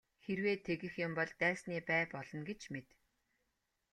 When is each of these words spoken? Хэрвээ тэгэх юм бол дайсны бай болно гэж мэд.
Хэрвээ 0.23 0.55
тэгэх 0.67 0.93
юм 1.05 1.11
бол 1.17 1.31
дайсны 1.41 1.75
бай 1.89 2.03
болно 2.13 2.41
гэж 2.49 2.61
мэд. 2.73 2.87